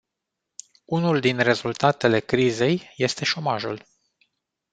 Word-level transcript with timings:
Unul 0.85 1.19
din 1.19 1.39
rezultatele 1.39 2.19
crizei 2.19 2.91
este 2.95 3.25
șomajul. 3.25 3.83